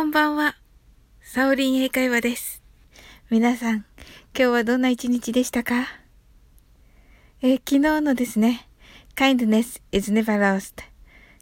[0.00, 0.56] こんばんは。
[1.20, 2.62] サオリン英会話です。
[3.28, 3.84] 皆さん、今
[4.34, 5.84] 日はどんな一日でしたか？
[7.42, 8.66] えー、昨日のですね、
[9.14, 10.82] kindness is never lost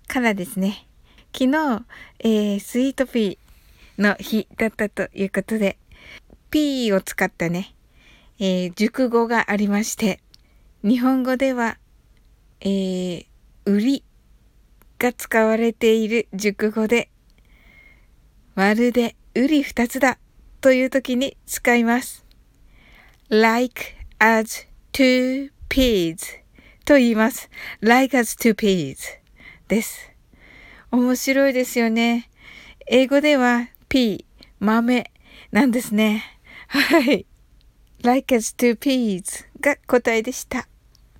[0.08, 0.88] からですね、
[1.32, 1.84] 昨日、
[2.18, 5.78] えー、スイートピーの日だったということで、
[6.50, 7.76] ピーを使ったね、
[8.40, 10.18] えー、熟語がありまして、
[10.82, 11.78] 日本語では、
[12.60, 13.26] えー、
[13.66, 14.04] 売り
[14.98, 17.08] が使われている熟語で、
[18.58, 20.18] まるでうり二つだ
[20.60, 22.26] という時に使います。
[23.28, 26.16] like as two peas
[26.84, 27.48] と言います。
[27.80, 28.96] like as two peas
[29.68, 30.10] です。
[30.90, 32.30] 面白いですよね。
[32.88, 34.26] 英語では p
[34.58, 35.12] 豆
[35.52, 36.24] なんですね。
[36.66, 37.26] はい。
[38.02, 40.66] like as two peas が答えでした。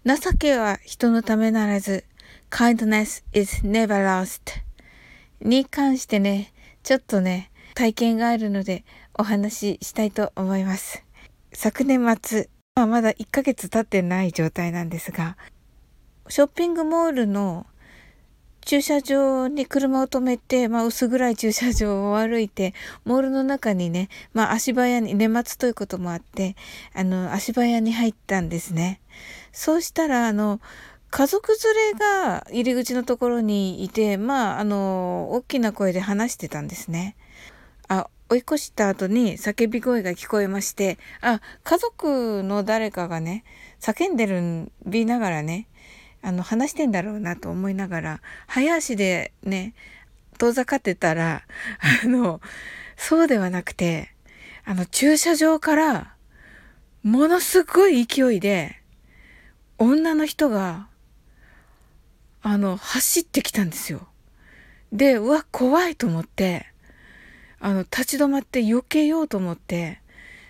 [0.04, 2.04] 情けは人のためならず、
[2.50, 4.60] kindness is never lost
[5.40, 6.52] に関してね、
[6.88, 11.04] ちょっとね、体験があるのでお話ししたいと思います。
[11.52, 15.36] 昨年末、まあ、まだ1ヶ月経ってない状態なんですが、
[16.30, 17.66] ショッピングモールの
[18.62, 22.72] 駐車場に車を止めて、まあ、薄暗い駐車場を歩いて、
[23.04, 26.56] モールの中にね、まあ、足早に、年末ということもあって、
[26.94, 29.02] あの、足早に入ったんですね。
[29.52, 30.58] そうしたら、あの、
[31.10, 37.16] 家族連れが入り口のところにいて、まあ、あの、大きな声で話してたんですね。
[37.88, 43.44] あ、追い越した後に叫び声が聞こえまして、あ、家族の誰かがね、
[43.80, 45.66] 叫んでるびながらね、
[46.20, 49.72] あの、話してんだろうなと思いながら、早足でね、
[50.36, 51.42] 遠ざかってたら、
[52.04, 52.42] あの、
[52.98, 54.12] そうではなくて、
[54.66, 56.14] あの、駐車場から、
[57.02, 58.76] ものすごい勢いで、
[59.78, 60.88] 女の人が
[62.42, 64.08] あの、走ってきたんですよ。
[64.92, 66.66] で、うわ、怖いと思って、
[67.60, 70.00] あの、立ち止まって避けようと思って、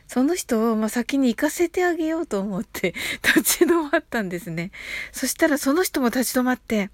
[0.07, 4.71] その人を、まあ、先に行かせてあげようと思って 立ち止まったんですね。
[5.13, 6.91] そしたらその人も立ち止まって、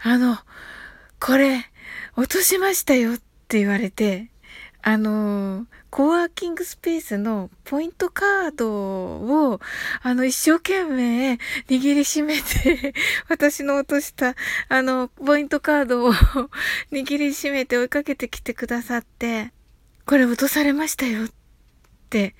[0.00, 0.38] あの、
[1.20, 1.70] これ、
[2.16, 4.30] 落としましたよって言われて、
[4.82, 9.60] あの、コワーキングスペースのポイントカードを、
[10.02, 11.34] あの、一生懸命
[11.68, 12.94] 握りしめて、
[13.28, 14.36] 私の落とした、
[14.68, 16.14] あの、ポイントカードを
[16.92, 19.52] 握りしめて追いかけてきてくださって、
[20.06, 21.28] これ落とされましたよっ
[22.08, 22.34] て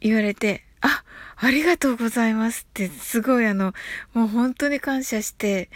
[0.00, 1.02] 言われて、あ、
[1.36, 3.74] ありがとうございますって、すごいあの、
[4.12, 5.70] もう本当に感謝して、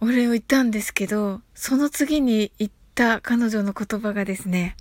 [0.00, 4.76] お礼を言ったんですけど、その次に言った彼女の言葉がですね、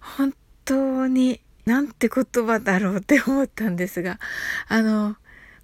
[0.00, 0.34] 本
[0.64, 4.18] 当になんて言葉だろうって思ったんですが、
[4.68, 5.16] あの、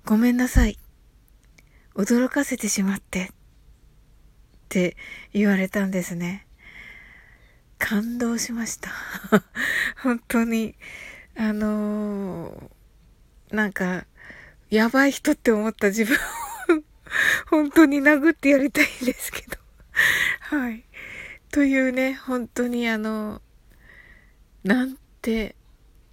[0.04, 0.78] ごめんなさい。
[1.94, 3.24] 驚かせてしまって。
[3.24, 3.28] っ
[4.70, 4.96] て
[5.32, 6.46] 言われたんですね。
[7.78, 8.90] 感動しました。
[10.02, 10.76] 本当に、
[11.36, 14.06] あのー、なんか、
[14.70, 16.18] やばい人って思った自分を
[17.50, 19.58] 本当に殴ってやりたいんですけど
[20.56, 20.84] はい。
[21.50, 23.42] というね、本当にあの、
[24.64, 25.56] なんて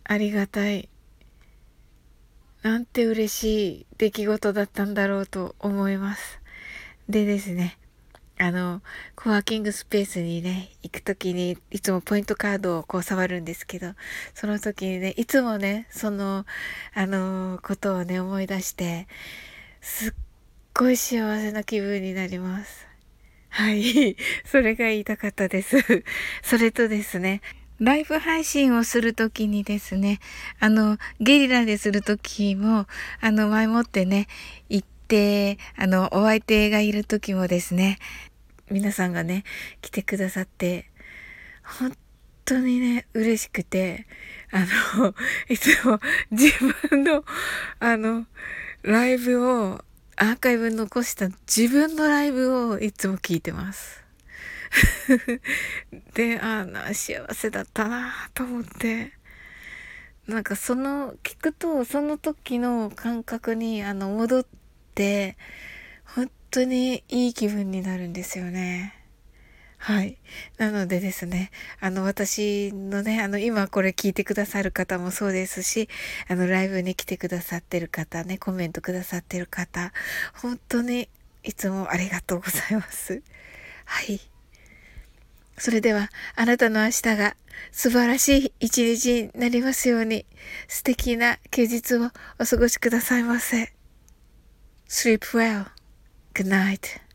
[0.03, 0.89] ありがたい
[2.63, 6.41] なんて嬉しい出来事だったんだろうと思います。
[7.07, 7.77] でですね、
[8.39, 8.81] あの、
[9.15, 13.93] コワーキングスペースにね、行くときにいつもポイントカードをこう触るんですけど、
[14.33, 16.45] その時にね、いつもね、その、
[16.93, 19.07] あの、ことをね、思い出して、
[19.79, 20.13] すっ
[20.73, 22.85] ごい幸せな気分になります。
[23.49, 24.17] はい。
[24.45, 25.77] それが言いたかったです。
[26.43, 27.41] それとですね、
[27.79, 30.19] ライブ配信をするときにですね、
[30.59, 32.87] あの、ゲリラでするときも、
[33.21, 34.27] あの、前もってね、
[34.69, 37.99] 行って、あの、お相手がいるときもですね、
[38.71, 39.43] 皆さんがね、
[39.81, 40.89] 来てくださって、
[41.63, 41.95] 本
[42.45, 44.07] 当にね、嬉しくて、
[44.51, 44.65] あ
[44.97, 45.13] の、
[45.47, 45.99] いつも
[46.31, 46.51] 自
[46.89, 47.23] 分の、
[47.79, 48.25] あの、
[48.81, 49.83] ライブを、
[50.15, 54.06] アーカイブ残した自分のライブをいつも聞いてます。
[56.13, 59.13] で、ああ、幸せだったなと思って、
[60.27, 64.45] なんかその、聞くと、その時の感覚に、あの、戻っ
[64.95, 65.37] て、
[66.05, 68.93] 本当にいい気分になるんですよね。
[69.77, 70.17] はい。
[70.57, 75.87] なのでですね、あの、私のね、あの、今これ聞いてくださる方もそうですし、
[76.27, 79.93] あの、ライブに来てくださってる方ね、コメントくださってる方、
[80.33, 81.09] 本当に
[81.43, 83.21] いつもありがとうございます。
[83.85, 84.19] はい。
[85.57, 87.35] それでは、あなたの明日が
[87.71, 90.25] 素晴らしい一日になりますように、
[90.67, 93.73] 素敵な休日をお過ごしくださいませ。
[94.87, 95.65] Sleep well.
[96.33, 97.06] Good night.